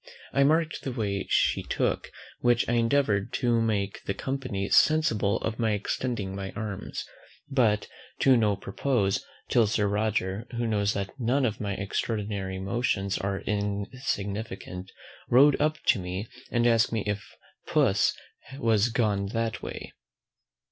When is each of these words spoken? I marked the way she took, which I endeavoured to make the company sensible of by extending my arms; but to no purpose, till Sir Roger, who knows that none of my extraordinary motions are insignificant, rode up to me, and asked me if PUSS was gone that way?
I 0.33 0.43
marked 0.43 0.81
the 0.81 0.91
way 0.91 1.27
she 1.29 1.61
took, 1.61 2.11
which 2.39 2.67
I 2.67 2.73
endeavoured 2.73 3.31
to 3.33 3.61
make 3.61 4.03
the 4.05 4.15
company 4.15 4.67
sensible 4.69 5.37
of 5.41 5.59
by 5.59 5.73
extending 5.73 6.33
my 6.35 6.49
arms; 6.55 7.05
but 7.51 7.87
to 8.21 8.35
no 8.35 8.55
purpose, 8.55 9.23
till 9.47 9.67
Sir 9.67 9.85
Roger, 9.87 10.47
who 10.57 10.65
knows 10.65 10.93
that 10.95 11.11
none 11.19 11.45
of 11.45 11.61
my 11.61 11.73
extraordinary 11.73 12.57
motions 12.59 13.19
are 13.19 13.41
insignificant, 13.41 14.91
rode 15.29 15.61
up 15.61 15.77
to 15.89 15.99
me, 15.99 16.27
and 16.49 16.65
asked 16.65 16.91
me 16.91 17.03
if 17.05 17.23
PUSS 17.67 18.15
was 18.57 18.89
gone 18.89 19.27
that 19.33 19.61
way? 19.61 19.93